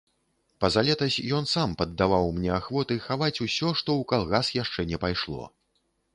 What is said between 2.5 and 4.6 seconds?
ахвоты хаваць усё, што ў калгас